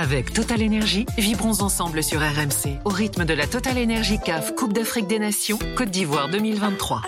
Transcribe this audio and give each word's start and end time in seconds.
Avec 0.00 0.32
Total 0.32 0.62
Energy, 0.62 1.06
vibrons 1.18 1.60
ensemble 1.60 2.04
sur 2.04 2.20
RMC 2.20 2.78
au 2.84 2.88
rythme 2.88 3.24
de 3.24 3.34
la 3.34 3.48
Total 3.48 3.76
Energy 3.76 4.20
CAF 4.24 4.54
Coupe 4.54 4.72
d'Afrique 4.72 5.08
des 5.08 5.18
Nations 5.18 5.58
Côte 5.76 5.90
d'Ivoire 5.90 6.28
2023. 6.28 7.02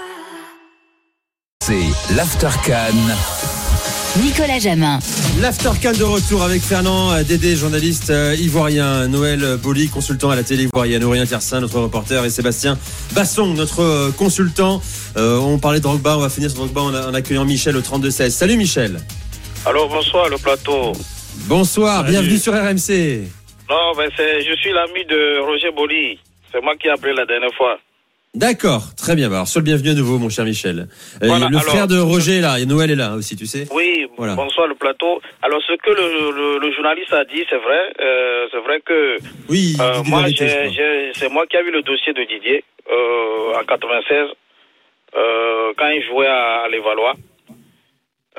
C'est 1.65 2.15
l'Aftercan. 2.17 2.97
Nicolas 4.21 4.59
Jamin. 4.59 4.99
L'Aftercan 5.41 5.93
de 5.93 6.03
retour 6.03 6.43
avec 6.43 6.63
Fernand 6.63 7.23
Dédé, 7.23 7.55
journaliste 7.55 8.11
euh, 8.11 8.35
ivoirien, 8.35 9.07
Noël 9.07 9.57
Boli, 9.63 9.89
consultant 9.89 10.31
à 10.31 10.35
la 10.35 10.43
télé 10.43 10.65
ivoirienne, 10.65 11.05
Aurélien 11.05 11.27
Tersin, 11.27 11.61
notre 11.61 11.79
reporter, 11.79 12.25
et 12.25 12.31
Sébastien 12.31 12.77
Basson, 13.13 13.55
notre 13.55 13.83
euh, 13.85 14.11
consultant. 14.11 14.83
Euh, 15.17 15.39
on 15.39 15.59
parlait 15.59 15.79
de 15.79 15.85
Drogba, 15.85 16.17
on 16.17 16.23
va 16.23 16.29
finir 16.29 16.51
sur 16.51 16.59
Drogba 16.59 16.81
en, 16.81 17.11
en 17.11 17.15
accueillant 17.15 17.45
Michel 17.45 17.77
au 17.77 17.83
32-16. 17.83 18.31
Salut 18.31 18.57
Michel. 18.57 19.01
Alors 19.65 19.89
bonsoir 19.89 20.29
le 20.29 20.39
plateau. 20.39 20.93
Bonsoir, 21.49 22.01
Salut. 22.03 22.11
bienvenue 22.13 22.37
sur 22.37 22.53
RMC. 22.53 23.25
Non, 23.69 23.93
ben 23.97 24.11
c'est, 24.17 24.41
je 24.43 24.55
suis 24.57 24.73
l'ami 24.73 25.05
de 25.05 25.39
Roger 25.41 25.71
Boli. 25.71 26.19
C'est 26.53 26.61
moi 26.63 26.75
qui 26.77 26.89
ai 26.89 26.91
appelé 26.91 27.13
la 27.13 27.25
dernière 27.27 27.53
fois. 27.55 27.79
D'accord, 28.35 28.95
très 28.97 29.17
bien. 29.17 29.29
Bah, 29.29 29.37
Alors, 29.37 29.49
sois 29.49 29.61
le 29.61 29.65
bienvenu 29.65 29.91
à 29.91 29.95
nouveau, 29.95 30.19
mon 30.19 30.29
cher 30.29 30.45
Michel. 30.45 30.87
Euh, 31.23 31.27
Voilà, 31.27 31.49
le 31.49 31.57
alors- 31.57 31.63
frère 31.63 31.87
de 31.89 31.99
Roger 31.99 32.39
est 32.39 32.41
là, 32.41 32.59
et 32.61 32.67
Noël 32.67 32.91
est 32.91 32.97
là 32.97 33.15
aussi, 33.15 33.37
tu 33.37 33.47
sais. 33.47 33.67
Oui, 33.73 34.07
Voilà. 34.17 34.35
bonsoir 34.35 34.67
le 34.69 34.75
plateau. 34.77 35.21
Alors 35.43 35.61
ce 35.67 35.73
que 35.75 35.91
le, 35.91 36.31
le, 36.31 36.59
le 36.65 36.73
journaliste 36.73 37.13
a 37.13 37.25
dit, 37.25 37.45
c'est 37.51 37.57
vrai. 37.59 37.81
Euh, 38.01 38.47
c'est 38.53 38.61
vrai 38.61 38.81
que 38.85 39.17
Oui, 39.49 39.77
euh, 39.81 40.03
moi, 40.07 40.25
c'est 40.29 41.29
moi 41.31 41.47
qui 41.47 41.57
ai 41.57 41.63
vu 41.63 41.73
le 41.73 41.83
dossier 41.83 42.13
de 42.13 42.23
Didier 42.25 42.63
euh, 42.91 43.59
en 43.61 43.65
96 43.65 44.17
euh, 45.17 45.73
quand 45.77 45.89
il 45.89 46.03
jouait 46.07 46.27
à, 46.29 46.63
à 46.67 46.69
l'Évalois. 46.69 47.15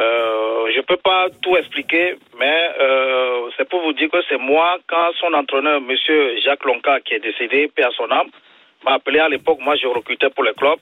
Euh, 0.01 0.71
je 0.75 0.81
peux 0.81 0.97
pas 0.97 1.27
tout 1.43 1.55
expliquer, 1.57 2.15
mais 2.39 2.59
euh, 2.79 3.49
c'est 3.55 3.67
pour 3.69 3.81
vous 3.81 3.93
dire 3.93 4.09
que 4.09 4.21
c'est 4.29 4.37
moi, 4.51 4.77
quand 4.87 5.11
son 5.19 5.31
entraîneur, 5.33 5.79
Monsieur 5.81 6.39
Jacques 6.43 6.63
Lonca, 6.65 6.99
qui 7.01 7.13
est 7.13 7.19
décédé, 7.19 7.67
paix 7.67 7.83
à 7.83 7.91
son 7.91 8.09
âme, 8.09 8.29
m'a 8.83 8.93
appelé 8.93 9.19
à 9.19 9.29
l'époque, 9.29 9.59
moi 9.61 9.75
je 9.75 9.85
recrutais 9.87 10.29
pour 10.31 10.43
le 10.43 10.53
club, 10.53 10.79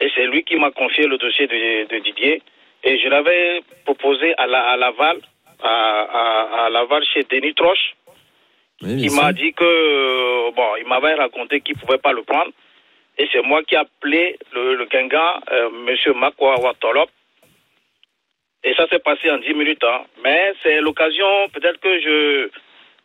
et 0.00 0.08
c'est 0.14 0.26
lui 0.26 0.42
qui 0.42 0.56
m'a 0.56 0.70
confié 0.72 1.06
le 1.06 1.18
dossier 1.18 1.46
de, 1.46 1.86
de 1.92 1.98
Didier, 2.06 2.42
et 2.82 2.98
je 2.98 3.08
l'avais 3.08 3.60
proposé 3.84 4.34
à, 4.38 4.46
la, 4.46 4.60
à 4.72 4.76
Laval, 4.76 5.18
à, 5.62 5.68
à, 5.70 6.64
à 6.66 6.70
Laval 6.70 7.04
chez 7.12 7.22
Denis 7.30 7.54
Troche, 7.54 7.94
Oui, 8.82 9.08
sûr. 9.08 9.22
m'a 9.22 9.32
dit 9.32 9.52
que 9.52 10.50
bon, 10.50 10.68
il 10.80 10.86
m'avait 10.88 11.14
raconté 11.14 11.60
qu'il 11.60 11.76
pouvait 11.78 11.98
pas 12.06 12.12
le 12.12 12.22
prendre. 12.22 12.50
Et 13.18 13.26
c'est 13.32 13.40
moi 13.42 13.62
qui 13.62 13.74
ai 13.74 13.78
appelé 13.78 14.36
le, 14.52 14.74
le 14.74 14.84
Guingamp, 14.84 15.40
euh, 15.50 15.70
Monsieur 15.86 16.12
Makwa 16.12 16.60
Watolop. 16.60 17.08
Et 18.66 18.74
ça 18.74 18.86
s'est 18.88 18.98
passé 18.98 19.30
en 19.30 19.38
10 19.38 19.54
minutes. 19.54 19.84
Hein. 19.84 20.02
Mais 20.24 20.52
c'est 20.62 20.80
l'occasion, 20.80 21.48
peut-être 21.54 21.78
que 21.78 22.00
je 22.00 22.50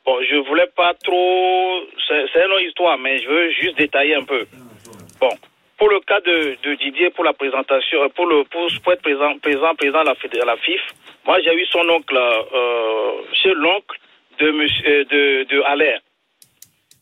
bon, 0.04 0.18
je 0.28 0.38
voulais 0.38 0.68
pas 0.76 0.96
trop. 0.96 1.84
C'est 2.08 2.46
une 2.46 2.68
histoire, 2.68 2.98
mais 2.98 3.20
je 3.20 3.30
veux 3.30 3.52
juste 3.52 3.78
détailler 3.78 4.16
un 4.16 4.24
peu. 4.24 4.44
Bon, 5.20 5.30
pour 5.78 5.90
le 5.90 6.00
cas 6.00 6.20
de, 6.22 6.76
Didier, 6.76 7.12
pour 7.12 7.24
la 7.24 7.34
présentation, 7.34 8.10
pour 8.10 8.26
le 8.26 8.44
pour, 8.46 8.68
être 8.92 9.04
présent, 9.04 9.38
présent, 9.38 10.00
à 10.00 10.04
la, 10.04 10.12
à 10.42 10.46
la 10.46 10.58
FIF, 10.58 10.82
moi 11.26 11.40
j'ai 11.42 11.54
eu 11.54 11.66
son 11.68 11.88
oncle 11.90 12.18
euh, 12.18 13.12
chez 13.34 13.54
l'oncle 13.54 14.00
de 14.40 14.48
euh, 14.48 15.06
de, 15.06 15.44
de 15.44 15.62
Allaire. 15.62 16.02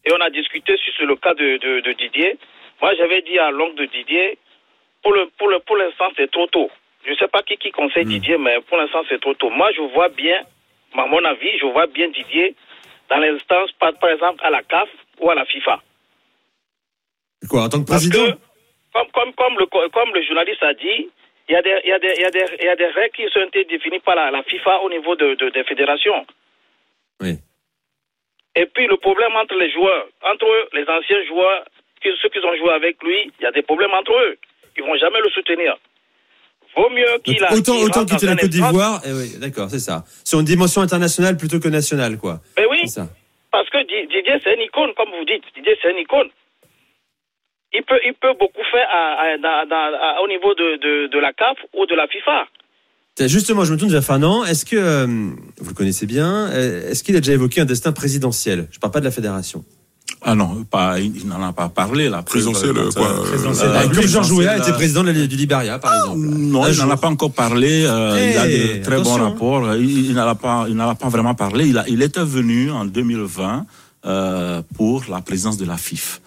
Et 0.05 0.11
on 0.11 0.19
a 0.19 0.29
discuté 0.29 0.75
sur 0.97 1.05
le 1.05 1.15
cas 1.15 1.33
de, 1.33 1.93
Didier. 1.93 2.37
Moi 2.81 2.93
j'avais 2.95 3.21
dit 3.21 3.39
à 3.39 3.51
l'oncle 3.51 3.75
de 3.75 3.85
Didier, 3.85 4.37
pour 5.01 5.13
le 5.13 5.27
pour 5.37 5.47
le 5.47 5.59
pour 5.59 5.77
l'instant 5.77 6.09
c'est 6.17 6.29
trop 6.29 6.47
tôt. 6.47 6.69
Je 7.05 7.11
ne 7.11 7.15
sais 7.15 7.27
pas 7.27 7.41
qui 7.43 7.57
qui 7.57 7.71
conseille 7.71 8.05
Didier, 8.05 8.37
mais 8.37 8.59
pour 8.61 8.77
l'instant 8.77 9.03
c'est 9.09 9.19
trop 9.21 9.33
tôt. 9.33 9.49
Moi 9.49 9.71
je 9.75 9.81
vois 9.81 10.09
bien, 10.09 10.41
à 10.97 11.05
mon 11.05 11.23
avis, 11.23 11.57
je 11.59 11.65
vois 11.65 11.87
bien 11.87 12.09
Didier 12.09 12.55
dans 13.09 13.17
l'instance, 13.17 13.71
par, 13.73 13.93
par 13.99 14.09
exemple 14.11 14.43
à 14.45 14.49
la 14.49 14.61
CAF 14.63 14.89
ou 15.19 15.29
à 15.29 15.35
la 15.35 15.45
FIFA. 15.45 15.81
Quoi, 17.49 17.63
en 17.63 17.69
tant 17.69 17.81
que 17.81 17.87
Parce 17.87 18.07
président 18.07 18.33
que, 18.33 18.37
comme, 18.93 19.11
comme, 19.11 19.33
comme, 19.33 19.57
le, 19.59 19.65
comme 19.89 20.13
le 20.13 20.21
journaliste 20.23 20.61
a 20.63 20.73
dit, 20.73 21.09
il 21.47 21.53
y, 21.53 21.55
a 21.55 21.61
des, 21.61 21.79
il, 21.83 21.89
y 21.89 21.93
a 21.93 21.99
des, 21.99 22.13
il, 22.17 22.21
y 22.21 22.25
a 22.25 22.29
des, 22.31 22.45
il 22.59 22.65
y 22.65 22.69
a 22.69 22.75
des 22.75 22.85
règles 22.87 23.15
qui 23.15 23.25
ont 23.37 23.47
été 23.47 23.63
définies 23.65 23.99
par 24.01 24.15
la, 24.15 24.29
la 24.29 24.43
FIFA 24.43 24.81
au 24.81 24.89
niveau 24.89 25.15
de, 25.15 25.33
de- 25.35 25.49
des 25.49 25.63
fédérations. 25.63 26.25
Oui. 27.21 27.39
Et 28.55 28.65
puis 28.67 28.85
le 28.87 28.97
problème 28.97 29.35
entre 29.35 29.55
les 29.55 29.71
joueurs, 29.71 30.07
entre 30.21 30.45
eux, 30.45 30.69
les 30.73 30.87
anciens 30.87 31.23
joueurs, 31.25 31.65
ceux 32.03 32.29
qui 32.29 32.39
ont 32.39 32.55
joué 32.57 32.71
avec 32.71 33.01
lui, 33.01 33.31
il 33.39 33.43
y 33.43 33.45
a 33.47 33.51
des 33.51 33.61
problèmes 33.63 33.93
entre 33.93 34.11
eux. 34.13 34.37
Ils 34.77 34.83
vont 34.83 34.95
jamais 34.97 35.19
le 35.21 35.29
soutenir. 35.29 35.75
Vaut 36.75 36.89
mieux 36.89 37.19
qu'il 37.23 37.43
a. 37.43 37.53
autant 37.53 37.77
autant 37.77 38.05
quitter 38.05 38.25
la 38.27 38.35
Côte 38.35 38.49
d'Ivoire, 38.49 39.01
eh 39.05 39.11
oui, 39.11 39.37
d'accord, 39.39 39.69
c'est 39.69 39.79
ça. 39.79 40.03
Sur 40.23 40.39
une 40.39 40.45
dimension 40.45 40.81
internationale 40.81 41.35
plutôt 41.37 41.59
que 41.59 41.67
nationale, 41.69 42.17
quoi. 42.17 42.39
Mais 42.57 42.65
oui, 42.69 42.87
ça. 42.87 43.07
parce 43.51 43.69
que 43.69 43.77
Di- 43.87 44.07
Didier, 44.07 44.39
c'est 44.43 44.53
une 44.53 44.61
icône, 44.61 44.91
comme 44.95 45.09
vous 45.09 45.25
dites. 45.25 45.43
Didier, 45.55 45.75
c'est 45.81 45.91
une 45.91 45.97
icône. 45.99 46.29
Il 47.73 47.83
peut, 47.83 47.99
il 48.05 48.13
peut 48.13 48.33
beaucoup 48.39 48.63
faire 48.71 48.87
à- 48.91 50.21
au 50.23 50.27
niveau 50.27 50.53
de, 50.55 50.77
de, 50.77 51.07
de 51.07 51.19
la 51.19 51.33
CAF 51.33 51.57
ou 51.73 51.85
de 51.85 51.95
la 51.95 52.07
FIFA. 52.07 52.47
Justement, 53.27 53.65
je 53.65 53.73
me 53.73 53.77
tourne 53.77 53.91
vers 53.91 54.03
Fernand. 54.03 54.45
Est-ce 54.45 54.63
que, 54.65 54.77
euh, 54.77 55.05
vous 55.05 55.69
le 55.69 55.75
connaissez 55.75 56.05
bien, 56.05 56.49
euh, 56.53 56.89
est-ce 56.89 57.03
qu'il 57.03 57.15
a 57.17 57.19
déjà 57.19 57.33
évoqué 57.33 57.59
un 57.61 57.65
destin 57.65 57.91
présidentiel? 57.91 58.67
Je 58.71 58.79
parle 58.79 58.93
pas 58.93 59.01
de 59.01 59.05
la 59.05 59.11
fédération. 59.11 59.65
Ah 60.31 60.35
non, 60.35 60.63
pas, 60.69 60.99
il 60.99 61.25
n'en 61.27 61.41
a 61.41 61.53
pas 61.53 61.69
parlé. 61.69 62.07
La 62.07 62.21
Présidentielle, 62.21 62.77
euh, 62.77 62.89
euh, 62.97 63.73
Ah, 63.75 63.87
Comme 63.91 64.03
Georges 64.05 64.31
Weah 64.31 64.57
était 64.57 64.69
euh, 64.69 64.73
président 64.73 65.03
de 65.03 65.09
la- 65.09 65.25
du 65.25 65.35
Liberia, 65.35 65.79
par 65.79 65.91
exemple. 65.95 66.19
Non, 66.19 66.63
Un 66.65 66.69
il 66.71 66.77
n'en 66.77 66.89
a 66.91 66.97
pas 66.97 67.07
encore 67.07 67.31
parlé. 67.31 67.83
euh, 67.85 68.31
il 68.31 68.37
a 68.37 68.45
de 68.47 68.83
très 68.83 68.95
attention. 68.95 69.17
bons 69.17 69.23
rapports. 69.23 69.75
Il, 69.75 70.05
il 70.09 70.13
n'en 70.13 70.27
a 70.27 70.35
pas, 70.35 70.65
il 70.69 70.75
n'en 70.75 70.89
a 70.89 70.93
pas 70.95 71.09
vraiment 71.09 71.33
parlé. 71.33 71.67
Il, 71.67 71.77
a, 71.79 71.85
il 71.89 72.01
était 72.03 72.23
venu 72.23 72.69
en 72.69 72.85
2020 72.85 73.65
euh, 74.05 74.61
pour 74.75 75.05
la 75.09 75.21
présidence 75.21 75.57
de 75.57 75.65
la 75.65 75.77
FIF. 75.77 76.21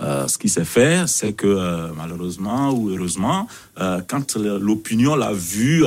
Euh, 0.00 0.28
ce 0.28 0.38
qui 0.38 0.48
s'est 0.48 0.64
fait, 0.64 1.06
c'est 1.08 1.32
que 1.32 1.46
euh, 1.46 1.88
malheureusement 1.96 2.70
ou 2.70 2.90
heureusement, 2.90 3.48
euh, 3.80 4.00
quand 4.06 4.36
l'opinion 4.36 5.16
l'a 5.16 5.32
vu, 5.32 5.84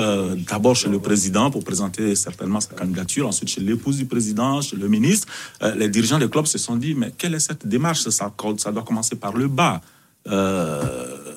d'abord 0.50 0.76
chez 0.76 0.90
le 0.90 1.00
président 1.00 1.50
pour 1.50 1.64
présenter 1.64 2.16
certainement 2.16 2.60
sa 2.60 2.74
candidature, 2.74 3.28
ensuite 3.28 3.50
chez 3.50 3.62
l'épouse 3.62 3.98
du 3.98 4.06
président, 4.06 4.62
chez 4.62 4.76
le 4.76 4.88
ministre, 4.88 5.28
les 5.76 5.90
dirigeants 5.90 6.20
des 6.20 6.30
clubs 6.30 6.46
se 6.46 6.58
sont 6.58 6.76
dit 6.76 6.94
mais 6.94 7.14
quelle 7.18 7.36
est 7.36 7.40
cette 7.40 7.68
démarche? 7.68 8.02
Ça, 8.10 8.32
doit 8.72 8.84
commencer 8.84 9.16
par 9.16 9.34
le 9.34 9.48
bas. 9.48 9.82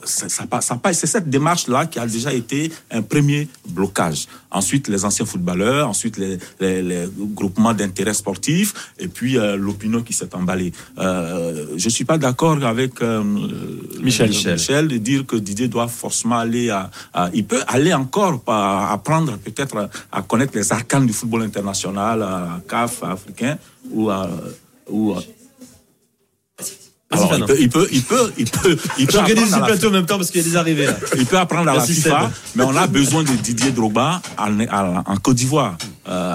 C'est 0.04 0.31
ça, 0.31 0.47
pa- 0.47 0.60
ça, 0.60 0.76
pa- 0.76 0.92
c'est 0.92 1.06
cette 1.06 1.28
démarche-là 1.28 1.87
qui 1.87 1.98
a 1.98 2.06
déjà 2.06 2.32
été 2.32 2.70
un 2.91 3.03
premier 3.03 3.48
blocage. 3.69 4.26
Ensuite, 4.50 4.88
les 4.88 5.04
anciens 5.04 5.26
footballeurs, 5.26 5.88
ensuite 5.88 6.16
les, 6.19 6.38
les, 6.60 6.82
les 6.82 7.09
groupements 7.34 7.75
d'intérêt 7.75 8.14
sportifs, 8.14 8.72
et 8.98 9.09
puis 9.09 9.37
euh, 9.38 9.56
l'opinion 9.56 10.03
qui 10.03 10.12
s'est 10.12 10.34
emballée. 10.34 10.72
Euh, 10.98 11.66
je 11.76 11.88
suis 11.88 12.04
pas 12.04 12.19
d'accord 12.19 12.62
avec 12.64 13.00
euh, 13.03 13.22
Michel. 14.00 14.31
Michel 14.54 14.88
de 14.88 14.97
dire 14.98 15.26
que 15.26 15.37
Didier 15.37 15.69
doit 15.69 15.88
forcément 15.88 16.38
aller 16.38 16.70
à, 16.70 16.91
à- 17.12 17.31
il 17.34 17.44
peut 17.44 17.62
aller 17.66 17.93
encore 17.94 18.43
à 18.47 18.93
apprendre 18.93 19.37
peut-être 19.38 19.76
à, 19.76 20.19
à 20.19 20.22
connaître 20.22 20.53
les 20.54 20.72
arcanes 20.72 21.06
du 21.06 21.12
football 21.12 21.43
international, 21.43 22.22
à 22.22 22.60
CAF, 22.69 23.03
à 23.03 23.12
africain 23.12 23.59
ou 23.91 24.10
à, 24.10 24.28
ou 24.88 25.12
à- 25.12 25.22
alors, 27.34 27.50
il 27.58 27.68
peut, 27.68 27.88
il 27.92 28.02
peut, 28.02 28.32
il 28.38 28.46
peut, 28.46 28.68
il 28.68 28.76
peut, 28.76 28.76
il 28.98 29.06
peut 29.06 29.12
J'organise 29.12 29.50
la 29.52 29.60
plateau 29.60 29.88
en 29.88 29.92
même 29.92 30.06
temps 30.06 30.16
parce 30.16 30.30
qu'il 30.30 30.42
y 30.42 30.44
a 30.44 30.48
des 30.48 30.56
arrivées 30.56 30.86
là. 30.86 30.96
il 31.16 31.26
peut 31.26 31.38
apprendre 31.38 31.70
à 31.70 31.74
la 31.74 31.80
FIFA, 31.80 32.30
mais 32.54 32.64
on 32.64 32.76
a 32.76 32.86
besoin 32.86 33.22
de 33.22 33.30
Didier 33.30 33.70
Drogba 33.70 34.20
en, 34.38 35.16
Côte 35.16 35.36
d'Ivoire. 35.36 35.76
Euh, 36.08 36.32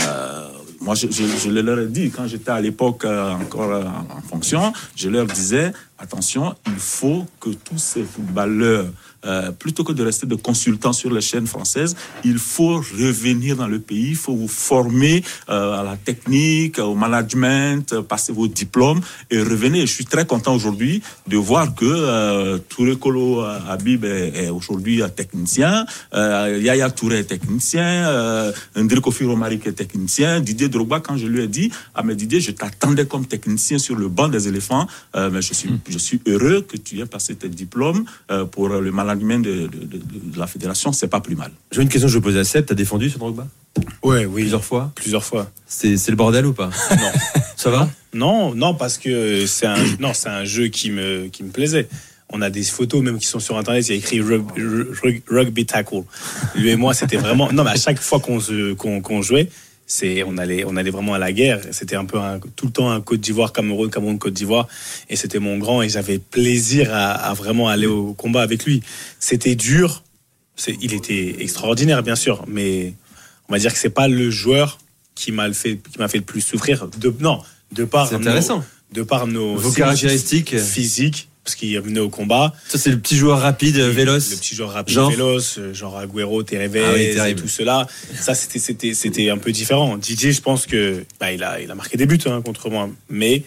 moi, 0.81 0.95
je, 0.95 1.07
je, 1.11 1.23
je 1.43 1.49
le 1.49 1.61
leur 1.61 1.79
ai 1.79 1.87
dit, 1.87 2.09
quand 2.09 2.27
j'étais 2.27 2.51
à 2.51 2.61
l'époque 2.61 3.03
euh, 3.05 3.33
encore 3.33 3.71
euh, 3.71 3.83
en 3.83 4.21
fonction, 4.29 4.71
je 4.95 5.09
leur 5.09 5.25
disais, 5.25 5.73
attention, 5.99 6.55
il 6.67 6.79
faut 6.79 7.25
que 7.39 7.49
tous 7.49 7.77
ces 7.77 8.03
footballeurs, 8.03 8.87
euh, 9.25 9.51
plutôt 9.51 9.83
que 9.83 9.91
de 9.91 10.03
rester 10.03 10.25
de 10.25 10.35
consultants 10.35 10.93
sur 10.93 11.11
les 11.11 11.19
chaînes 11.21 11.47
françaises, 11.47 11.95
il 12.23 12.37
faut 12.37 12.77
revenir 12.77 13.57
dans 13.57 13.67
le 13.67 13.79
pays, 13.79 14.11
il 14.11 14.15
faut 14.15 14.33
vous 14.35 14.47
former 14.47 15.23
euh, 15.49 15.79
à 15.79 15.83
la 15.83 15.97
technique, 15.97 16.79
au 16.79 16.95
management, 16.95 17.91
euh, 17.91 18.01
passer 18.01 18.31
vos 18.31 18.47
diplômes 18.47 19.01
et 19.29 19.39
revenir. 19.41 19.85
Je 19.85 19.91
suis 19.91 20.05
très 20.05 20.25
content 20.25 20.55
aujourd'hui 20.55 21.01
de 21.27 21.35
voir 21.35 21.75
que 21.75 21.85
euh, 21.85 22.57
Touré 22.69 22.95
Kolo 22.97 23.41
Habib 23.41 24.05
est, 24.05 24.45
est 24.45 24.49
aujourd'hui 24.49 25.03
un 25.03 25.09
technicien, 25.09 25.85
euh, 26.13 26.57
Yaya 26.61 26.89
Touré 26.89 27.19
est 27.19 27.23
technicien, 27.25 27.83
euh, 27.83 28.53
Ndri 28.77 29.01
Kofi 29.01 29.25
Romari 29.25 29.59
qui 29.59 29.67
est 29.67 29.73
technicien, 29.73 30.39
Didier 30.39 30.69
Drogba, 30.69 31.01
quand 31.01 31.17
je 31.17 31.27
lui 31.27 31.43
ai 31.43 31.47
dit, 31.47 31.71
ah 31.93 32.03
mais 32.03 32.15
Didier, 32.15 32.39
je 32.39 32.51
t'attendais 32.51 33.05
comme 33.05 33.25
technicien 33.25 33.79
sur 33.79 33.95
le 33.95 34.07
banc 34.07 34.29
des 34.29 34.47
éléphants, 34.47 34.87
mais 35.15 35.41
je 35.41 35.53
suis, 35.53 35.69
je 35.91 35.97
suis 35.97 36.21
heureux 36.27 36.61
que 36.61 36.77
tu 36.77 36.99
aies 36.99 37.05
passé 37.05 37.35
tes 37.35 37.49
diplômes 37.49 38.05
euh, 38.31 38.45
pour 38.45 38.69
le 38.69 38.91
management 38.91 39.39
de, 39.43 39.67
de, 39.67 39.67
de- 39.67 40.31
de 40.33 40.39
la 40.39 40.47
fédération, 40.47 40.91
c'est 40.91 41.07
pas 41.07 41.19
plus 41.21 41.35
mal. 41.35 41.51
J'ai 41.71 41.81
une 41.81 41.89
question 41.89 42.07
que 42.07 42.13
je 42.13 42.19
posais 42.19 42.39
à 42.39 42.43
Seb. 42.43 42.65
T'as 42.65 42.75
défendu 42.75 43.09
sur 43.09 43.19
Drogba 43.19 43.47
Ouais, 44.03 44.25
oui. 44.25 44.41
plusieurs 44.41 44.63
fois? 44.63 44.91
Plusieurs 44.95 45.23
fois. 45.23 45.51
C'est 45.67 45.97
c'est 45.97 46.11
le 46.11 46.17
bordel 46.17 46.45
ou 46.45 46.53
pas? 46.53 46.69
Non. 46.91 47.11
Ça 47.55 47.69
va? 47.69 47.89
Non, 48.13 48.55
non, 48.55 48.73
parce 48.73 48.97
que 48.97 49.45
c'est 49.45 49.65
un, 49.65 49.75
non, 49.99 50.13
c'est 50.13 50.29
un 50.29 50.45
jeu 50.45 50.67
qui 50.67 50.91
me, 50.91 51.27
qui 51.27 51.43
me 51.43 51.49
plaisait. 51.51 51.87
On 52.31 52.41
a 52.41 52.49
des 52.49 52.63
photos 52.63 53.01
même 53.01 53.17
qui 53.19 53.25
sont 53.27 53.39
sur 53.39 53.57
internet, 53.57 53.87
il 53.87 53.91
y 53.91 53.93
a 53.95 53.97
écrit 53.97 54.21
rug- 54.21 54.45
rug- 55.03 55.21
rugby 55.27 55.65
tackle. 55.65 56.03
Lui 56.55 56.69
et 56.69 56.75
moi, 56.75 56.93
c'était 56.93 57.17
vraiment. 57.17 57.51
Non, 57.51 57.63
mais 57.63 57.71
à 57.71 57.75
chaque 57.75 57.99
fois 57.99 58.19
qu'on 58.19 58.39
se- 58.39 58.73
qu'on 58.73 59.01
qu'on 59.01 59.21
jouait, 59.21 59.49
c'est 59.91 60.21
on 60.23 60.37
allait 60.37 60.63
on 60.65 60.75
allait 60.77 60.91
vraiment 60.91 61.15
à 61.15 61.17
la 61.19 61.31
guerre. 61.33 61.61
C'était 61.71 61.95
un 61.95 62.05
peu 62.05 62.19
un- 62.19 62.39
tout 62.55 62.67
le 62.67 62.71
temps 62.71 62.91
un 62.91 63.01
Côte 63.01 63.19
d'Ivoire, 63.19 63.51
Cameroun, 63.51 63.89
Cameroun, 63.89 64.19
Côte 64.19 64.33
d'Ivoire, 64.33 64.67
et 65.09 65.15
c'était 65.15 65.39
mon 65.39 65.57
grand 65.57 65.81
et 65.81 65.89
j'avais 65.89 66.19
plaisir 66.19 66.93
à, 66.93 67.11
à 67.11 67.33
vraiment 67.33 67.67
aller 67.67 67.87
au 67.87 68.13
combat 68.13 68.43
avec 68.43 68.63
lui. 68.65 68.83
C'était 69.19 69.55
dur, 69.55 70.03
c'est, 70.55 70.77
il 70.79 70.93
était 70.93 71.37
extraordinaire 71.39 72.03
bien 72.03 72.15
sûr, 72.15 72.45
mais 72.47 72.93
on 73.49 73.53
va 73.53 73.59
dire 73.59 73.73
que 73.73 73.79
c'est 73.79 73.89
pas 73.89 74.07
le 74.07 74.29
joueur 74.29 74.77
qui 75.15 75.31
m'a 75.31 75.47
le 75.47 75.53
fait 75.55 75.77
qui 75.91 75.97
m'a 75.97 76.07
fait 76.07 76.19
le 76.19 76.23
plus 76.23 76.41
souffrir. 76.41 76.87
De 76.99 77.11
non, 77.19 77.41
de 77.71 77.83
par 77.83 78.11
nos- 78.11 78.17
intéressant. 78.19 78.63
de 78.93 79.01
par 79.01 79.25
nos 79.25 79.55
Vos 79.55 79.71
caractéristiques. 79.71 80.55
physiques, 80.59 81.28
parce 81.49 81.55
qu'il 81.55 81.79
venait 81.81 81.99
au 81.99 82.09
combat. 82.09 82.53
Ça, 82.67 82.77
c'est 82.77 82.91
le 82.91 82.99
petit 82.99 83.17
joueur 83.17 83.39
rapide, 83.39 83.75
Le 83.77 83.85
véloce. 83.87 84.35
petit 84.35 84.55
joueur 84.55 84.71
rapide, 84.71 84.93
Genre 84.93 85.09
véloce, 85.09 85.55
euh, 85.57 85.73
genre 85.73 85.97
Agüero, 85.97 86.43
Tereves 86.43 86.77
Ah 86.77 86.91
oui, 86.93 87.01
et 87.31 87.35
tout 87.35 87.47
cela. 87.47 87.87
Ça, 88.13 88.35
c'était, 88.35 88.59
c'était, 88.59 88.93
c'était 88.93 89.29
un 89.31 89.37
peu 89.39 89.51
différent. 89.51 89.97
Didier, 89.97 90.31
je 90.31 90.41
pense 90.41 90.67
que 90.67 91.03
bah, 91.19 91.31
il, 91.31 91.43
a, 91.43 91.59
il 91.59 91.71
a 91.71 91.75
marqué 91.75 91.97
des 91.97 92.05
buts 92.05 92.19
hein, 92.27 92.41
contre 92.43 92.69
moi. 92.69 92.87
Mais 93.09 93.41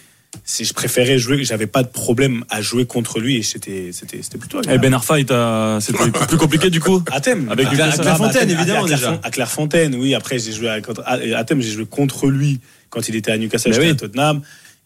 si 0.44 0.64
je 0.64 0.72
préférais 0.74 1.16
jouer, 1.18 1.44
j'avais 1.44 1.68
pas 1.68 1.84
de 1.84 1.88
problème 1.88 2.44
à 2.50 2.60
jouer 2.60 2.86
contre 2.86 3.20
lui 3.20 3.36
et 3.36 3.42
c'était, 3.44 3.90
c'était, 3.92 4.20
c'était 4.22 4.38
plutôt 4.38 4.56
Et 4.58 4.60
agréable. 4.62 4.82
Ben 4.82 4.94
Arfa, 4.94 5.20
il 5.20 5.26
t'a- 5.26 5.78
c'était 5.80 6.10
plus 6.26 6.38
compliqué 6.38 6.70
du 6.70 6.80
coup? 6.80 7.04
À 7.12 7.20
Thème. 7.20 7.48
Avec 7.50 7.66
à, 7.66 7.70
à. 7.70 7.92
Clairefontaine, 7.98 8.50
évidemment, 8.50 8.84
à 8.84 8.88
déjà. 8.88 9.20
À 9.22 9.30
Clairefontaine, 9.30 9.94
oui. 9.94 10.14
Après, 10.16 10.40
j'ai 10.40 10.52
joué 10.52 10.68
à, 10.70 10.80
contre- 10.80 11.02
à, 11.06 11.12
à 11.38 11.44
Thème, 11.44 11.62
j'ai 11.62 11.70
joué 11.70 11.86
contre 11.86 12.26
lui 12.28 12.58
quand 12.90 13.08
il 13.08 13.14
était 13.14 13.30
à 13.30 13.38
Newcastle, 13.38 13.72
oui. 13.78 13.90
à 13.90 13.94
Tottenham. 13.94 14.42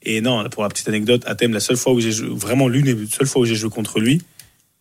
Et 0.08 0.20
non, 0.20 0.48
pour 0.48 0.62
la 0.62 0.68
petite 0.68 0.88
anecdote, 0.88 1.24
à 1.26 1.34
Thème, 1.34 1.52
la 1.52 1.60
seule 1.60 1.76
fois 1.76 1.92
où 1.92 2.00
j'ai 2.00 2.12
joué, 2.12 2.28
vraiment 2.30 2.68
l'une 2.68 2.84
des 2.84 3.06
seules 3.10 3.26
fois 3.26 3.42
où 3.42 3.44
j'ai 3.44 3.56
joué 3.56 3.70
contre 3.70 3.98
lui, 3.98 4.22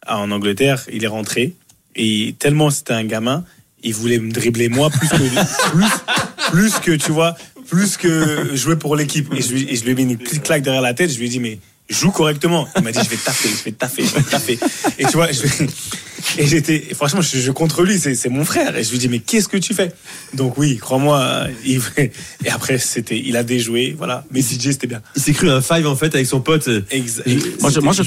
en 0.07 0.29
Angleterre, 0.29 0.85
il 0.93 1.03
est 1.03 1.07
rentré. 1.07 1.55
Et 1.95 2.35
tellement 2.37 2.69
c'était 2.69 2.93
un 2.93 3.03
gamin, 3.03 3.43
il 3.81 3.95
voulait 3.95 4.19
me 4.19 4.31
dribbler 4.31 4.69
moi 4.69 4.91
plus 4.91 5.09
que, 5.09 5.15
plus, 5.71 6.51
plus 6.51 6.79
que, 6.79 6.91
tu 6.91 7.11
vois, 7.11 7.35
plus 7.67 7.97
que 7.97 8.55
jouer 8.55 8.75
pour 8.75 8.95
l'équipe. 8.95 9.33
Et 9.33 9.41
je, 9.41 9.53
lui, 9.53 9.67
et 9.67 9.75
je 9.75 9.83
lui 9.83 9.91
ai 9.91 9.95
mis 9.95 10.03
une 10.03 10.17
petite 10.17 10.43
claque 10.43 10.61
derrière 10.61 10.83
la 10.83 10.93
tête. 10.93 11.09
Je 11.09 11.17
lui 11.17 11.25
ai 11.25 11.29
dit, 11.29 11.39
mais 11.39 11.57
joue 11.89 12.11
correctement. 12.11 12.67
Il 12.77 12.83
m'a 12.83 12.91
dit, 12.91 12.99
je 13.03 13.09
vais 13.09 13.17
taffer, 13.17 13.49
je 13.49 13.63
vais 13.63 13.71
taffer, 13.71 14.03
je 14.05 14.15
vais 14.15 14.21
taffer. 14.23 14.59
Et 14.99 15.05
tu 15.05 15.11
vois, 15.13 15.31
je 15.31 15.41
vais- 15.43 15.67
et 16.37 16.47
j'étais, 16.47 16.87
et 16.89 16.93
franchement, 16.93 17.21
je 17.21 17.37
joue 17.39 17.53
contre 17.53 17.83
lui, 17.83 17.99
c'est 17.99 18.15
c'est 18.15 18.29
mon 18.29 18.43
frère. 18.45 18.75
Et 18.75 18.83
je 18.83 18.91
lui 18.91 18.97
dis, 18.97 19.07
mais 19.07 19.19
qu'est-ce 19.19 19.47
que 19.47 19.57
tu 19.57 19.73
fais? 19.73 19.91
Donc 20.33 20.57
oui, 20.57 20.77
crois-moi, 20.77 21.47
il- 21.65 21.81
et 21.97 22.49
après, 22.49 22.77
c'était, 22.79 23.19
il 23.23 23.37
a 23.37 23.43
déjoué, 23.43 23.93
voilà. 23.97 24.25
Mais 24.31 24.41
DJ, 24.41 24.71
c'était 24.71 24.87
bien. 24.87 25.01
Il 25.15 25.21
s'est 25.21 25.33
cru 25.33 25.49
un 25.49 25.61
five 25.61 25.85
en 25.87 25.95
fait 25.95 26.13
avec 26.15 26.27
son 26.27 26.41
pote. 26.41 26.67
euh, 26.67 26.81
Exa- 26.91 27.21
Moi, 27.61 27.69
je- 27.69 27.79
moi, 27.81 27.93
Je 27.93 28.01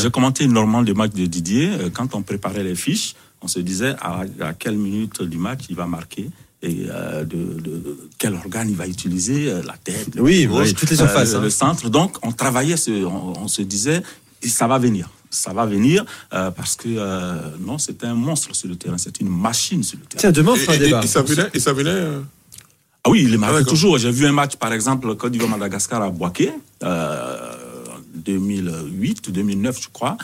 j'ai 0.00 0.10
commenté 0.10 0.44
énormément 0.44 0.80
le 0.80 0.94
match 0.94 1.12
de 1.12 1.26
Didier. 1.26 1.68
Euh, 1.68 1.90
Quand 1.92 2.14
on 2.14 2.22
préparait 2.22 2.64
les 2.64 2.74
fiches, 2.74 3.14
on 3.42 3.48
se 3.48 3.60
disait 3.60 3.94
à, 4.00 4.22
à 4.40 4.52
quelle 4.54 4.76
minute 4.76 5.22
du 5.22 5.38
match 5.38 5.60
il 5.68 5.76
va 5.76 5.86
marquer 5.86 6.28
et 6.62 6.86
euh, 6.88 7.24
de, 7.24 7.36
de- 7.60 7.98
quel 8.18 8.34
organe 8.34 8.68
il 8.70 8.76
va 8.76 8.86
utiliser, 8.88 9.50
euh, 9.50 9.62
la 9.64 9.74
tête, 9.76 10.14
le 10.16 10.22
Oui, 10.22 10.46
gauche, 10.46 10.68
oui, 10.68 10.74
toutes 10.74 10.90
les 10.90 10.96
surfaces, 10.96 11.34
euh, 11.34 11.38
hein. 11.38 11.42
le 11.42 11.50
centre. 11.50 11.88
Donc, 11.88 12.16
on 12.22 12.32
travaillait, 12.32 12.76
ce- 12.76 13.04
on, 13.04 13.34
on 13.44 13.48
se 13.48 13.62
disait, 13.62 14.02
et 14.42 14.48
ça 14.48 14.66
va 14.66 14.78
venir. 14.78 15.08
Ça 15.30 15.52
va 15.52 15.66
venir 15.66 16.04
euh, 16.32 16.50
parce 16.50 16.74
que 16.74 16.88
euh, 16.88 17.34
non, 17.60 17.76
c'était 17.78 18.06
un 18.06 18.14
monstre 18.14 18.54
sur 18.56 18.68
le 18.68 18.76
terrain, 18.76 18.96
c'est 18.98 19.20
une 19.20 19.28
machine 19.28 19.82
sur 19.82 19.98
le 19.98 20.04
terrain. 20.06 20.20
Tiens, 20.20 20.32
demain 20.32 20.52
on 20.52 20.56
fera 20.56 20.72
un 20.72 20.78
débat. 20.78 21.00
et 21.04 21.06
ça 21.06 21.22
venait, 21.22 21.48
et 21.54 21.60
ça 21.60 21.72
venait. 21.74 21.90
euh, 21.90 22.20
Ah 23.04 23.10
oui, 23.10 23.24
il 23.24 23.34
est 23.34 23.36
marqué 23.36 23.56
d'accord. 23.58 23.70
toujours. 23.70 23.98
J'ai 23.98 24.10
vu 24.10 24.24
un 24.26 24.32
match, 24.32 24.56
par 24.56 24.72
exemple, 24.72 25.14
Côte 25.16 25.32
d'Ivoire-Madagascar 25.32 26.02
à 26.02 26.10
Boaké, 26.10 26.50
euh, 26.82 27.36
en 27.94 28.00
2008 28.14 29.28
ou 29.28 29.30
2009, 29.32 29.80
je 29.82 29.88
crois. 29.92 30.16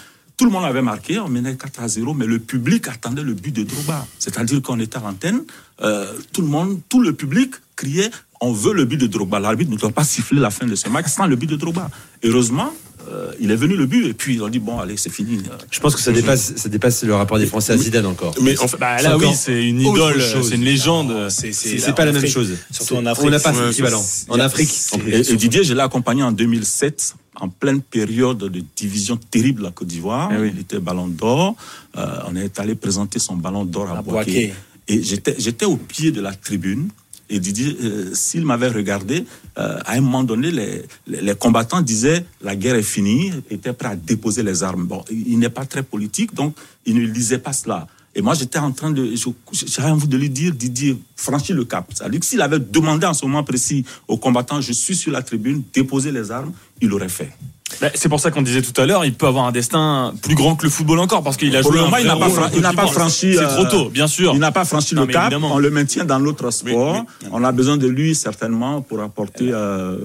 Tout 0.44 0.50
le 0.50 0.56
monde 0.56 0.66
avait 0.66 0.82
marqué, 0.82 1.18
on 1.18 1.28
menait 1.30 1.56
4 1.56 1.80
à 1.80 1.88
0, 1.88 2.12
mais 2.12 2.26
le 2.26 2.38
public 2.38 2.86
attendait 2.88 3.22
le 3.22 3.32
but 3.32 3.50
de 3.50 3.62
Drogba. 3.62 4.06
C'est-à-dire 4.18 4.60
qu'on 4.60 4.78
était 4.78 4.98
à 4.98 5.00
l'antenne, 5.00 5.40
euh, 5.80 6.12
tout 6.34 6.42
le 6.42 6.48
monde, 6.48 6.80
tout 6.90 7.00
le 7.00 7.14
public 7.14 7.54
criait 7.76 8.10
on 8.42 8.52
veut 8.52 8.74
le 8.74 8.84
but 8.84 8.98
de 8.98 9.06
Drogba. 9.06 9.40
L'arbitre 9.40 9.70
ne 9.70 9.78
doit 9.78 9.88
pas 9.88 10.04
siffler 10.04 10.38
la 10.38 10.50
fin 10.50 10.66
de 10.66 10.74
ce 10.74 10.90
match 10.90 11.06
sans 11.06 11.26
le 11.26 11.36
but 11.36 11.48
de 11.48 11.56
Drogba. 11.56 11.88
Heureusement, 12.22 12.70
euh, 13.10 13.32
il 13.40 13.50
est 13.52 13.56
venu 13.56 13.74
le 13.74 13.86
but, 13.86 14.06
et 14.06 14.12
puis 14.12 14.34
ils 14.34 14.42
ont 14.42 14.50
dit 14.50 14.58
bon, 14.58 14.78
allez, 14.78 14.98
c'est 14.98 15.08
fini. 15.08 15.42
Je 15.70 15.80
pense 15.80 15.96
que 15.96 16.02
ça 16.02 16.12
dépasse, 16.12 16.52
ça 16.56 16.68
dépasse 16.68 17.04
le 17.04 17.14
rapport 17.14 17.38
des 17.38 17.46
Français 17.46 17.72
à 17.72 17.78
Zidane 17.78 18.04
encore. 18.04 18.34
Mais 18.42 18.58
en 18.58 18.68
fait, 18.68 18.76
Bah 18.76 19.00
là 19.00 19.16
oui, 19.16 19.28
c'est 19.34 19.66
une 19.66 19.80
idole, 19.80 20.20
c'est 20.20 20.56
une 20.56 20.64
légende. 20.64 21.30
C'est, 21.30 21.94
pas 21.94 22.04
la 22.04 22.12
même 22.12 22.26
chose. 22.26 22.52
Surtout 22.70 22.96
en 22.96 23.06
Afrique. 23.06 23.28
On 23.28 23.30
n'a 23.30 23.40
pas 23.40 23.54
cet 23.54 23.72
équivalent. 23.72 24.04
En 24.28 24.38
Afrique. 24.38 24.70
Et, 25.06 25.20
et 25.20 25.36
Didier, 25.36 25.64
je 25.64 25.72
l'ai 25.72 25.80
accompagné 25.80 26.22
en 26.22 26.32
2007, 26.32 27.14
en 27.36 27.48
pleine 27.48 27.82
période 27.82 28.38
de 28.38 28.62
division 28.76 29.16
terrible 29.16 29.62
à 29.62 29.64
la 29.66 29.70
Côte 29.72 29.88
d'Ivoire. 29.88 30.30
Eh 30.32 30.40
oui. 30.40 30.50
Il 30.54 30.60
était 30.60 30.78
ballon 30.78 31.08
d'or. 31.08 31.56
Euh, 31.96 32.28
on 32.28 32.36
est 32.36 32.58
allé 32.60 32.74
présenter 32.74 33.18
son 33.18 33.36
ballon 33.36 33.64
d'or 33.64 33.90
à, 33.90 33.98
À 33.98 34.02
Boaké. 34.02 34.52
Et 34.86 35.02
j'étais, 35.02 35.34
j'étais 35.38 35.64
au 35.64 35.76
pied 35.76 36.12
de 36.12 36.20
la 36.20 36.32
tribune. 36.34 36.88
Et 37.30 37.40
Didier, 37.40 37.74
euh, 37.82 38.10
s'il 38.12 38.44
m'avait 38.44 38.68
regardé, 38.68 39.24
euh, 39.58 39.78
à 39.86 39.92
un 39.94 40.00
moment 40.02 40.24
donné, 40.24 40.50
les, 40.50 40.82
les, 41.06 41.22
les 41.22 41.34
combattants 41.34 41.80
disaient 41.80 42.24
la 42.42 42.54
guerre 42.54 42.74
est 42.74 42.82
finie, 42.82 43.32
étaient 43.50 43.72
prêts 43.72 43.88
à 43.88 43.96
déposer 43.96 44.42
les 44.42 44.62
armes. 44.62 44.86
Bon, 44.86 45.02
il 45.10 45.28
il 45.28 45.38
n'est 45.38 45.48
pas 45.48 45.64
très 45.64 45.82
politique, 45.82 46.34
donc 46.34 46.54
il 46.84 46.94
ne 46.96 47.06
lisait 47.06 47.38
pas 47.38 47.54
cela. 47.54 47.86
Et 48.14 48.22
moi, 48.22 48.34
j'étais 48.34 48.58
en 48.58 48.70
train 48.72 48.90
de. 48.90 49.14
J'avais 49.52 49.90
envie 49.90 50.06
de 50.06 50.16
lui 50.16 50.30
dire, 50.30 50.54
Didier, 50.54 50.96
franchis 51.16 51.52
le 51.52 51.64
cap. 51.64 51.90
C'est-à-dire 51.92 52.20
que 52.20 52.26
s'il 52.26 52.40
avait 52.40 52.60
demandé 52.60 53.06
en 53.06 53.14
ce 53.14 53.24
moment 53.24 53.42
précis 53.42 53.84
aux 54.06 54.16
combattants, 54.16 54.60
je 54.60 54.72
suis 54.72 54.94
sur 54.94 55.12
la 55.12 55.22
tribune, 55.22 55.62
déposez 55.72 56.12
les 56.12 56.30
armes, 56.30 56.52
il 56.80 56.88
l'aurait 56.88 57.08
fait. 57.08 57.32
Bah, 57.80 57.90
c'est 57.94 58.08
pour 58.08 58.20
ça 58.20 58.30
qu'on 58.30 58.42
disait 58.42 58.62
tout 58.62 58.78
à 58.80 58.86
l'heure, 58.86 59.04
il 59.04 59.14
peut 59.14 59.26
avoir 59.26 59.44
un 59.46 59.52
destin 59.52 60.14
plus 60.22 60.34
grand 60.34 60.56
que 60.56 60.64
le 60.64 60.70
football 60.70 60.98
encore 61.00 61.22
parce 61.22 61.36
qu'il 61.36 61.54
a 61.56 61.60
Pour 61.62 61.72
joué 61.72 61.80
moment, 61.82 61.96
il 61.98 62.06
n'a 62.06 62.16
pas 62.16 62.26
rôle 62.26 62.34
fra- 62.34 62.72
pas 62.72 62.86
franchi, 62.86 63.34
C'est 63.34 63.38
euh, 63.44 63.54
trop 63.54 63.64
tôt, 63.66 63.90
bien 63.90 64.06
sûr. 64.06 64.32
Il 64.34 64.40
n'a 64.40 64.52
pas 64.52 64.64
franchi 64.64 64.94
Non, 64.94 65.02
le 65.02 65.06
mais 65.08 65.12
cap. 65.12 65.22
évidemment. 65.24 65.54
On 65.54 65.58
le 65.58 65.70
maintient 65.70 66.04
dans 66.04 66.18
l'autre 66.18 66.50
sport. 66.50 67.04
on 67.30 67.44
a 67.44 67.52
besoin 67.52 67.76
de 67.76 67.86
lui 67.86 68.14
certainement 68.14 68.80
pour 68.82 69.00
apporter. 69.00 69.50
euh, 69.52 69.98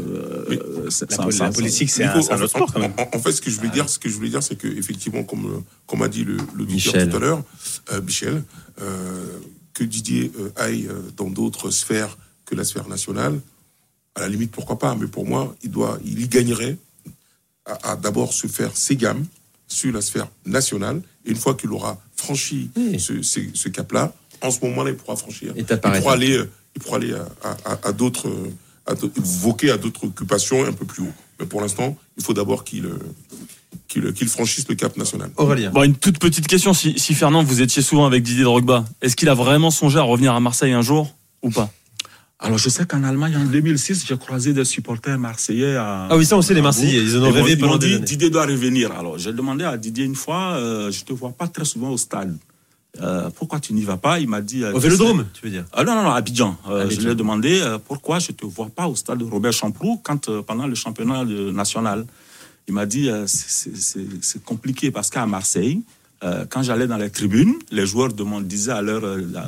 euh, 0.52 0.90
La, 1.40 1.52
politique, 1.52 1.90
c'est 1.90 2.04
un, 2.04 2.22
c'est 2.22 2.32
un 2.32 2.38
en, 2.38 2.42
autre 2.42 2.42
fait, 2.42 2.48
sport 2.58 2.74
quand 2.74 2.80
même. 2.80 2.94
en- 2.98 3.18
en 3.18 3.20
fait, 3.20 3.32
ce 3.32 3.42
que 3.42 3.50
je 3.50 3.58
voulais 3.58 3.70
dire, 3.70 3.88
ce 3.90 4.00
que 4.00 4.10
je 4.10 4.16
voulais 4.16 4.30
dire, 4.30 4.44
c'est 4.44 4.56
que 4.56 4.68
effectivement, 4.68 5.24
comme 5.24 5.46
euh, 5.46 5.60
comme 5.88 6.02
a 6.02 6.08
dit 6.08 6.24
le, 6.24 6.38
le 6.56 6.66
Michel. 6.66 7.10
Tout 7.10 7.18
à 7.18 7.20
l'heure, 7.20 7.42
euh, 7.92 8.02
Michel, 8.02 8.44
euh, 8.82 9.26
que 9.74 9.84
Didier 9.84 10.32
euh, 10.40 10.50
aille 10.56 10.88
euh, 10.90 10.94
dans 11.18 11.30
d'autres 11.30 11.70
sphères 11.72 12.18
que 12.46 12.56
la 12.56 12.64
sphère 12.64 12.88
nationale, 12.88 13.40
à 14.16 14.22
la 14.22 14.28
limite, 14.30 14.52
pourquoi 14.52 14.78
pas. 14.80 14.96
Mais 15.00 15.08
pour 15.08 15.26
moi, 15.26 15.56
il 15.64 15.72
doit, 15.72 16.00
il 16.04 16.22
y 16.22 16.28
gagnerait 16.28 16.78
à, 17.70 17.92
à 17.92 17.96
d'abord 17.96 18.34
se 18.34 18.48
faire 18.48 18.72
ses 18.76 18.96
gammes 18.96 19.26
sur 19.68 19.94
la 19.94 20.02
sphère 20.02 20.28
nationale. 20.46 21.02
Et 21.26 21.30
une 21.32 21.36
fois 21.38 21.54
qu'il 21.56 21.72
aura 21.72 22.00
franchi 22.16 22.70
Oui. 22.76 23.00
ce, 23.00 23.22
ce- 23.22 23.40
ce 23.54 23.70
cap-là, 23.70 24.14
en 24.42 24.52
ce 24.52 24.60
moment-là, 24.66 24.92
il 24.92 24.96
pourra 24.96 25.16
franchir. 25.16 25.54
Il 25.56 25.66
pourra 25.66 26.14
aller, 26.14 26.38
euh, 26.38 26.50
il 26.76 26.82
pourra 26.82 26.98
aller 26.98 27.14
à, 27.14 27.28
à- 27.44 27.74
à- 27.74 27.88
à 27.90 27.92
d'autres, 27.92 28.28
euh, 28.30 28.52
à 28.86 28.96
d'autres- 28.96 29.22
voquer 29.22 29.70
à 29.72 29.78
d'autres 29.78 30.06
occupations 30.06 30.66
un 30.66 30.72
peu 30.74 30.86
plus 30.86 31.04
haut. 31.04 31.14
Mais 31.40 31.46
pour 31.46 31.62
l'instant, 31.62 31.96
il 32.18 32.24
faut 32.24 32.34
d'abord 32.34 32.64
qu'il 32.64 32.86
euh, 32.86 32.98
qu'il 33.88 34.12
qu'il 34.14 34.28
franchisse 34.28 34.68
le 34.68 34.76
cap 34.76 34.98
national. 34.98 35.30
Aurélien. 35.38 35.70
Bon, 35.72 35.84
une 35.84 35.96
toute 35.96 36.20
petite 36.20 36.48
question. 36.48 36.74
Si, 36.74 36.98
si 36.98 37.14
Fernand, 37.14 37.44
vous 37.44 37.62
étiez 37.62 37.82
souvent 37.82 38.06
avec 38.06 38.24
Didier 38.24 38.44
Drogba, 38.44 38.86
est-ce 39.02 39.16
qu'il 39.16 39.30
a 39.30 39.34
vraiment 39.36 39.72
songé 39.72 40.00
à 40.00 40.04
revenir 40.04 40.34
à 40.34 40.40
Marseille 40.40 40.74
un 40.74 40.82
jour 40.82 41.16
ou 41.44 41.50
pas? 41.52 41.72
Alors, 42.42 42.58
je 42.58 42.70
sais 42.70 42.86
qu'en 42.86 43.04
Allemagne, 43.04 43.36
en 43.36 43.44
2006, 43.46 44.06
j'ai 44.08 44.18
croisé 44.18 44.54
des 44.54 44.64
supporters 44.64 45.20
marseillais 45.20 45.76
à. 45.76 46.08
Ah 46.10 46.16
oui, 46.18 46.26
ça 46.26 46.38
on 46.38 46.42
sait 46.42 46.54
les 46.54 46.62
Marseillais, 46.62 47.02
ils 47.04 47.18
en 47.18 47.24
ont 47.24 47.32
rêvé 47.32 47.58
pendant 47.58 47.78
dit. 47.78 48.00
Didier 48.00 48.30
doit 48.30 48.46
revenir. 48.46 48.94
Alors, 48.94 49.18
j'ai 49.18 49.34
demandé 49.34 49.66
à 49.66 49.76
Didier 49.78 50.06
une 50.06 50.16
fois, 50.16 50.54
euh, 50.54 50.90
je 50.90 51.04
te 51.04 51.12
vois 51.12 51.32
pas 51.32 51.48
très 51.50 51.66
souvent 51.66 51.90
au 51.90 51.98
stade. 51.98 52.38
Euh, 53.02 53.30
pourquoi 53.36 53.60
tu 53.60 53.74
n'y 53.74 53.84
vas 53.84 53.98
pas? 53.98 54.20
Il 54.20 54.30
m'a 54.30 54.40
dit. 54.42 54.64
euh, 54.64 54.72
Au 54.74 54.80
Vélodrome, 54.80 55.26
tu 55.34 55.42
veux 55.46 55.52
dire? 55.52 55.66
Ah 55.74 55.84
non, 55.84 55.96
non, 55.96 56.04
non, 56.04 56.12
à 56.12 56.16
Abidjan. 56.16 56.58
Euh, 56.70 56.84
Abidjan. 56.84 57.02
Je 57.02 57.06
lui 57.06 57.12
ai 57.12 57.16
demandé 57.16 57.60
euh, 57.62 57.78
pourquoi 57.78 58.20
je 58.20 58.32
ne 58.32 58.38
te 58.38 58.46
vois 58.46 58.70
pas 58.70 58.88
au 58.88 58.96
stade 58.96 59.22
Robert 59.22 59.52
Champroux 59.54 60.00
quand, 60.02 60.42
pendant 60.42 60.66
le 60.66 60.76
championnat 60.76 61.26
de- 61.26 61.52
national? 61.52 62.06
Il 62.70 62.74
m'a 62.74 62.86
dit 62.86 63.10
c'est- 63.26 64.44
compliqué 64.46 64.92
parce 64.92 65.10
qu'à 65.10 65.26
Marseille, 65.26 65.82
quand 66.50 66.62
j'allais 66.62 66.86
dans 66.88 66.98
les 66.98 67.10
tribunes, 67.10 67.56
les 67.72 67.86
joueurs 67.88 68.10
disaient 68.44 68.72
à 68.74 68.82
leur, 68.82 69.02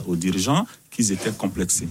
aux 0.07 0.15
dirigeants 0.15 0.65
qu'ils 0.89 1.11
étaient 1.11 1.31
complexés. 1.31 1.87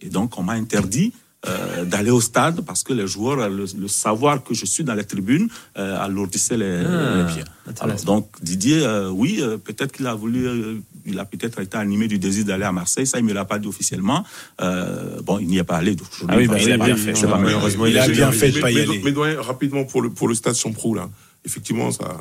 Et 0.00 0.08
donc, 0.08 0.38
on 0.38 0.42
m'a 0.42 0.54
interdit 0.54 1.12
euh, 1.46 1.84
d'aller 1.84 2.10
au 2.10 2.22
stade 2.22 2.62
parce 2.62 2.82
que 2.82 2.92
les 2.94 3.06
joueurs, 3.06 3.48
le, 3.50 3.66
le 3.78 3.88
savoir 3.88 4.42
que 4.42 4.54
je 4.54 4.64
suis 4.64 4.82
dans 4.82 4.94
les 4.94 5.04
tribunes, 5.04 5.48
euh, 5.76 5.98
alourdissait 6.02 6.56
les, 6.56 6.82
Ah, 6.86 7.16
les 7.26 7.32
pieds. 7.34 7.44
Alors, 7.80 7.96
donc 8.04 8.28
Didier, 8.42 8.80
euh, 8.82 9.10
oui, 9.10 9.38
euh, 9.40 9.58
peut-être 9.58 9.92
qu'il 9.92 10.06
a 10.06 10.14
voulu, 10.14 10.46
euh, 10.46 10.76
il 11.04 11.18
a 11.18 11.26
peut-être 11.26 11.60
été 11.60 11.76
animé 11.76 12.08
du 12.08 12.18
désir 12.18 12.46
d'aller 12.46 12.64
à 12.64 12.72
Marseille. 12.72 13.06
Ça, 13.06 13.18
il 13.18 13.24
me 13.26 13.34
l'a 13.34 13.44
pas 13.44 13.58
dit 13.58 13.68
officiellement. 13.68 14.24
Euh, 14.62 15.20
bon, 15.22 15.38
il 15.38 15.48
n'y 15.48 15.58
est 15.58 15.64
pas 15.64 15.76
allé. 15.76 15.94
donc 15.94 16.08
Ah 16.28 16.34
oui, 16.38 16.46
bah, 16.46 16.54
bah 16.54 16.62
il 16.62 16.72
a 16.72 16.78
bien 16.78 16.96
fait. 16.96 17.12
pas 17.12 17.36
malheureusement, 17.38 17.84
il 17.86 17.98
a 17.98 18.08
bien 18.08 18.32
fait 18.32 18.50
de 18.50 18.60
pas 18.60 18.70
y 18.70 18.76
mais- 18.76 18.80
aller. 18.82 19.02
Mais 19.04 19.34
rapidement 19.34 19.84
pour 19.84 20.00
le 20.00 20.08
pour 20.10 20.28
le 20.28 20.34
stade 20.34 20.54
Champrou 20.56 20.94
là, 20.94 21.10
effectivement 21.44 21.90
ça, 21.92 22.16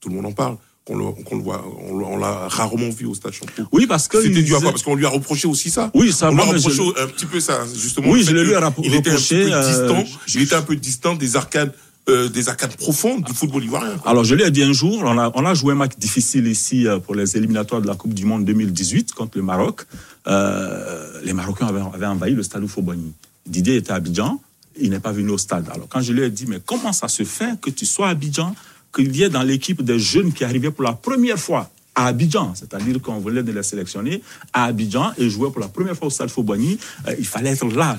tout 0.00 0.10
le 0.10 0.16
monde 0.16 0.26
en 0.26 0.32
parle. 0.32 0.56
Qu'on 0.90 1.36
le, 1.36 1.42
voit, 1.42 1.64
on, 1.88 2.16
l'a- 2.18 2.48
rarement 2.48 2.90
vu 2.90 3.06
au 3.06 3.14
stade 3.14 3.32
Champrou. 3.32 3.62
Oui, 3.70 3.86
parce 3.86 4.08
que 4.08 4.20
C'était 4.20 4.42
dû 4.42 4.54
à 4.56 4.60
quoi? 4.60 4.70
Parce 4.72 4.82
qu'on 4.82 4.96
lui 4.96 5.06
a 5.06 5.08
reproché 5.08 5.46
aussi 5.46 5.70
ça? 5.70 5.90
Oui, 5.94 6.10
ça 6.12 6.30
on 6.30 6.34
lui 6.34 6.40
a 6.42 6.46
je- 6.46 6.68
reproché 6.68 6.82
un 7.00 7.06
petit 7.06 7.26
peu 7.26 7.38
ça, 7.38 7.60
justement. 7.74 8.08
Oui, 8.10 8.24
je 8.24 8.32
l'ai 8.32 8.42
lui 8.44 8.54
rappro- 8.54 8.82
Il 8.84 8.94
était 8.94 9.10
un 9.10 9.14
peu 9.14 9.52
euh, 9.52 9.68
distant. 9.68 10.04
je- 10.26 10.38
Il 10.38 10.42
était 10.42 10.56
un 10.56 10.62
peu 10.62 10.74
distant 10.76 11.14
des 11.14 11.36
arcades 11.36 11.72
euh, 12.08 12.28
des 12.28 12.48
arcades 12.48 12.74
profondes 12.76 13.22
du 13.24 13.32
football 13.34 13.62
ivoirien. 13.62 13.96
quoi. 13.98 14.10
Alors, 14.10 14.24
je 14.24 14.34
lui 14.34 14.42
ai 14.42 14.50
dit 14.50 14.62
un 14.64 14.72
jour, 14.72 15.00
on 15.04 15.16
a, 15.18 15.30
on 15.34 15.44
a 15.44 15.54
joué 15.54 15.74
un 15.74 15.76
match 15.76 15.92
difficile 15.98 16.46
ici 16.48 16.86
euh, 16.88 16.98
pour 16.98 17.14
les 17.14 17.36
éliminatoires 17.36 17.82
de 17.82 17.86
la 17.86 17.94
Coupe 17.94 18.14
du 18.14 18.24
Monde 18.24 18.44
2018 18.46 19.12
contre 19.12 19.36
le 19.36 19.44
Maroc. 19.44 19.82
Euh, 20.26 21.20
les 21.24 21.32
Marocains 21.32 21.66
avaient, 21.66 21.82
avaient 21.94 22.06
envahi 22.06 22.32
le 22.34 22.42
stade 22.42 22.62
Oufobogny. 22.64 23.12
Didier 23.46 23.76
était 23.76 23.92
à 23.92 23.96
Abidjan, 23.96 24.40
il 24.80 24.90
n'est 24.90 24.98
pas 25.00 25.12
venu 25.12 25.30
au 25.30 25.38
stade. 25.38 25.66
Alors, 25.72 25.88
quand 25.88 26.00
je 26.00 26.12
lui 26.12 26.22
ai 26.22 26.30
dit, 26.30 26.46
mais 26.48 26.58
comment 26.64 26.92
ça 26.92 27.08
se 27.08 27.22
fait 27.24 27.60
que 27.60 27.70
tu 27.70 27.86
sois 27.86 28.08
à 28.08 28.10
Abidjan, 28.10 28.54
qu'il 28.94 29.14
y 29.16 29.22
ait 29.22 29.28
dans 29.28 29.42
l'équipe 29.42 29.82
des 29.82 29.98
jeunes 29.98 30.32
qui 30.32 30.44
arrivaient 30.44 30.70
pour 30.70 30.84
la 30.84 30.92
première 30.92 31.38
fois 31.38 31.70
à 31.94 32.06
Abidjan, 32.06 32.54
c'est-à-dire 32.54 33.00
qu'on 33.02 33.18
voulait 33.18 33.42
de 33.42 33.52
les 33.52 33.62
sélectionner 33.62 34.22
à 34.52 34.64
Abidjan 34.64 35.12
et 35.18 35.28
jouer 35.28 35.50
pour 35.50 35.60
la 35.60 35.68
première 35.68 35.96
fois 35.96 36.06
au 36.06 36.10
stade 36.10 36.30
Fobogny, 36.30 36.78
euh, 37.08 37.14
il 37.18 37.26
fallait 37.26 37.50
être 37.50 37.66
là, 37.66 37.96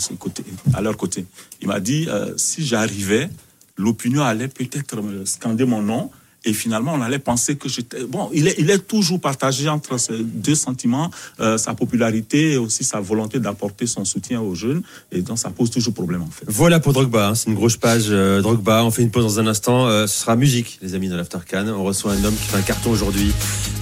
à, 0.73 0.81
leur 0.81 0.97
côté. 0.97 1.25
Il 1.61 1.67
m'a 1.67 1.79
dit, 1.79 2.07
euh, 2.09 2.33
si 2.37 2.65
j'arrivais, 2.65 3.29
l'opinion 3.77 4.23
allait 4.23 4.47
peut-être 4.47 5.01
scander 5.25 5.65
mon 5.65 5.81
nom. 5.81 6.11
Et 6.43 6.53
finalement, 6.53 6.93
on 6.95 7.01
allait 7.01 7.19
penser 7.19 7.55
que 7.55 7.69
j'étais. 7.69 8.03
Bon, 8.03 8.29
il 8.33 8.47
est, 8.47 8.55
il 8.57 8.69
est 8.71 8.79
toujours 8.79 9.19
partagé 9.19 9.69
entre 9.69 9.99
ces 9.99 10.23
deux 10.23 10.55
sentiments, 10.55 11.11
euh, 11.39 11.57
sa 11.57 11.75
popularité 11.75 12.53
et 12.53 12.57
aussi 12.57 12.83
sa 12.83 12.99
volonté 12.99 13.39
d'apporter 13.39 13.85
son 13.85 14.05
soutien 14.05 14.41
aux 14.41 14.55
jeunes. 14.55 14.81
Et 15.11 15.21
donc, 15.21 15.37
ça 15.37 15.51
pose 15.51 15.69
toujours 15.69 15.93
problème, 15.93 16.23
en 16.23 16.29
fait. 16.31 16.45
Voilà 16.47 16.79
pour 16.79 16.93
Drogba, 16.93 17.29
hein, 17.29 17.35
c'est 17.35 17.49
une 17.49 17.55
grosse 17.55 17.77
page 17.77 18.05
euh, 18.09 18.41
Drogba. 18.41 18.83
On 18.83 18.89
fait 18.89 19.03
une 19.03 19.11
pause 19.11 19.23
dans 19.23 19.39
un 19.39 19.47
instant. 19.47 19.87
Euh, 19.87 20.07
ce 20.07 20.21
sera 20.21 20.35
musique, 20.35 20.79
les 20.81 20.95
amis 20.95 21.09
de 21.09 21.15
l'Aftercan. 21.15 21.67
On 21.67 21.83
reçoit 21.83 22.13
un 22.13 22.23
homme 22.23 22.35
qui 22.35 22.47
fait 22.47 22.57
un 22.57 22.61
carton 22.61 22.91
aujourd'hui, 22.91 23.31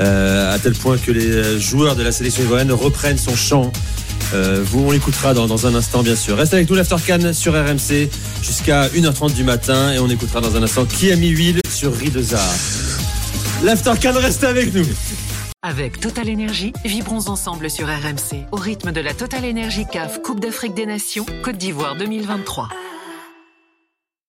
euh, 0.02 0.54
à 0.54 0.60
tel 0.60 0.74
point 0.74 0.98
que 0.98 1.12
les 1.12 1.32
euh, 1.32 1.60
joueurs 1.60 1.96
de 1.96 2.04
la 2.04 2.12
sélection 2.12 2.44
ivoirienne 2.44 2.72
reprennent 2.72 3.18
son 3.18 3.36
chant. 3.36 3.72
Euh, 4.34 4.62
vous, 4.64 4.82
on 4.82 4.92
l'écoutera 4.92 5.34
dans, 5.34 5.48
dans 5.48 5.66
un 5.66 5.74
instant, 5.76 6.04
bien 6.04 6.16
sûr. 6.16 6.38
Restez 6.38 6.58
avec 6.58 6.70
nous, 6.70 6.76
l'Aftercan 6.76 7.34
sur 7.34 7.54
RMC 7.54 8.10
jusqu'à 8.44 8.88
1h30 8.90 9.34
du 9.34 9.44
matin. 9.44 9.92
Et 9.94 10.00
on 10.00 10.10
écoutera 10.10 10.42
dans 10.42 10.56
un 10.56 10.64
instant 10.64 10.86
qui 10.86 11.12
a 11.12 11.16
mis 11.16 11.30
huile 11.30 11.62
sur 11.80 11.96
Rideza. 11.96 12.42
L'Aftercan, 13.64 14.12
restez 14.16 14.48
avec 14.48 14.74
nous. 14.74 14.84
Avec 15.62 16.02
Total 16.02 16.28
Énergie, 16.28 16.74
vibrons 16.84 17.30
ensemble 17.30 17.70
sur 17.70 17.88
RMC 17.88 18.48
au 18.52 18.58
rythme 18.58 18.92
de 18.92 19.00
la 19.00 19.14
Total 19.14 19.46
Énergie 19.46 19.86
CAF 19.90 20.22
Coupe 20.22 20.42
d'Afrique 20.42 20.74
des 20.74 20.86
Nations 20.86 21.26
Côte 21.42 21.56
d'Ivoire 21.56 21.96
2023. 21.96 22.68